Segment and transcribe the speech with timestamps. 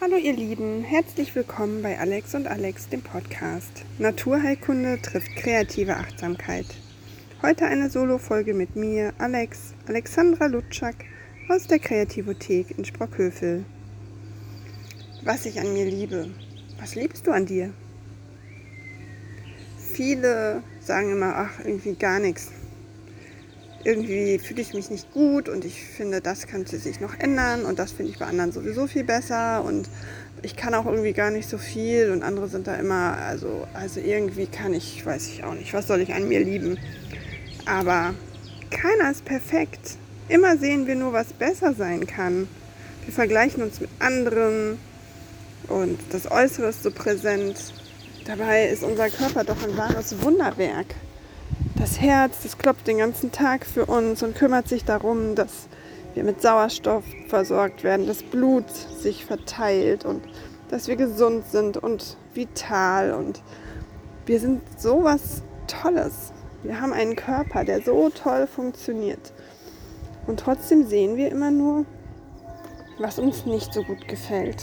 [0.00, 3.84] Hallo ihr Lieben, herzlich willkommen bei Alex und Alex, dem Podcast.
[3.98, 6.66] Naturheilkunde trifft kreative Achtsamkeit.
[7.42, 10.94] Heute eine Solo-Folge mit mir, Alex, Alexandra Lutschak
[11.48, 13.64] aus der Kreativothek in Sprockhövel.
[15.24, 16.30] Was ich an mir liebe.
[16.78, 17.74] Was liebst du an dir?
[19.78, 22.52] Viele sagen immer, ach, irgendwie gar nichts
[23.84, 27.78] irgendwie fühle ich mich nicht gut und ich finde, das könnte sich noch ändern und
[27.78, 29.88] das finde ich bei anderen sowieso viel besser und
[30.42, 34.00] ich kann auch irgendwie gar nicht so viel und andere sind da immer, also, also
[34.00, 36.78] irgendwie kann ich, weiß ich auch nicht, was soll ich an mir lieben.
[37.66, 38.14] Aber
[38.70, 39.96] keiner ist perfekt.
[40.28, 42.48] Immer sehen wir nur, was besser sein kann.
[43.04, 44.78] Wir vergleichen uns mit anderen
[45.68, 47.56] und das Äußere ist so präsent.
[48.26, 50.94] Dabei ist unser Körper doch ein wahres Wunderwerk
[51.78, 55.68] das Herz, das klopft den ganzen Tag für uns und kümmert sich darum, dass
[56.14, 60.22] wir mit Sauerstoff versorgt werden, das Blut sich verteilt und
[60.70, 63.42] dass wir gesund sind und vital und
[64.26, 66.32] wir sind sowas Tolles.
[66.64, 69.32] Wir haben einen Körper, der so toll funktioniert.
[70.26, 71.86] Und trotzdem sehen wir immer nur,
[72.98, 74.62] was uns nicht so gut gefällt.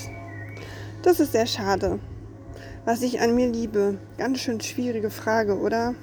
[1.02, 2.00] Das ist sehr schade.
[2.84, 5.95] Was ich an mir liebe, ganz schön schwierige Frage, oder?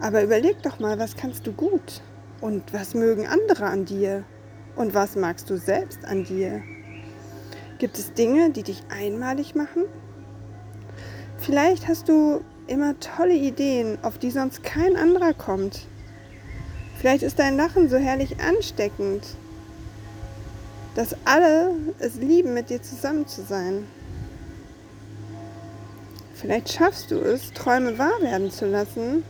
[0.00, 2.02] Aber überleg doch mal, was kannst du gut?
[2.40, 4.24] Und was mögen andere an dir?
[4.76, 6.62] Und was magst du selbst an dir?
[7.78, 9.84] Gibt es Dinge, die dich einmalig machen?
[11.38, 15.86] Vielleicht hast du immer tolle Ideen, auf die sonst kein anderer kommt.
[16.98, 19.24] Vielleicht ist dein Lachen so herrlich ansteckend,
[20.94, 23.86] dass alle es lieben, mit dir zusammen zu sein.
[26.34, 29.22] Vielleicht schaffst du es, Träume wahr werden zu lassen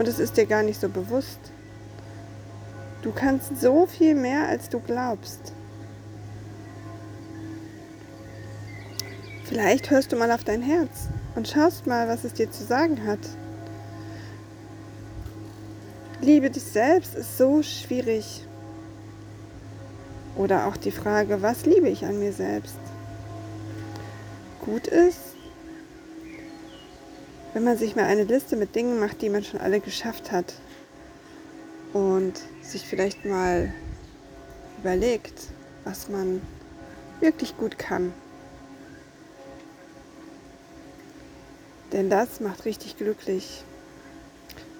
[0.00, 1.38] und es ist dir gar nicht so bewusst.
[3.02, 5.52] Du kannst so viel mehr, als du glaubst.
[9.44, 13.06] Vielleicht hörst du mal auf dein Herz und schaust mal, was es dir zu sagen
[13.06, 13.18] hat.
[16.22, 18.46] Liebe dich selbst ist so schwierig.
[20.34, 22.78] Oder auch die Frage, was liebe ich an mir selbst?
[24.64, 25.36] Gut ist,
[27.52, 30.54] wenn man sich mal eine Liste mit Dingen macht, die man schon alle geschafft hat
[31.92, 33.72] und sich vielleicht mal
[34.80, 35.48] überlegt,
[35.84, 36.40] was man
[37.20, 38.12] wirklich gut kann.
[41.92, 43.64] Denn das macht richtig glücklich.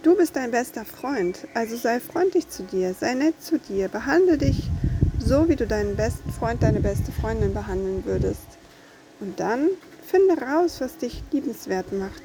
[0.02, 4.38] Du bist dein bester Freund, also sei freundlich zu dir, sei nett zu dir, behandle
[4.38, 4.70] dich
[5.18, 8.46] so, wie du deinen besten Freund, deine beste Freundin behandeln würdest.
[9.18, 9.68] Und dann
[10.06, 12.22] finde raus, was dich liebenswert macht.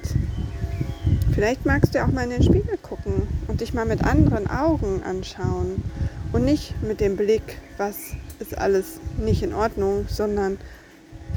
[1.36, 5.02] Vielleicht magst du auch mal in den Spiegel gucken und dich mal mit anderen Augen
[5.02, 5.84] anschauen
[6.32, 7.98] und nicht mit dem Blick, was
[8.38, 10.56] ist alles nicht in Ordnung, sondern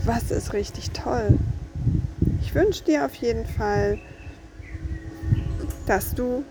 [0.05, 1.37] was ist richtig toll.
[2.41, 3.99] Ich wünsche dir auf jeden Fall,
[5.85, 6.45] dass du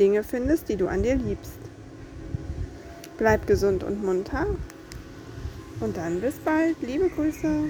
[0.00, 1.60] Dinge findest, die du an dir liebst.
[3.16, 4.44] Bleib gesund und munter
[5.78, 6.74] und dann bis bald.
[6.82, 7.62] Liebe Grüße.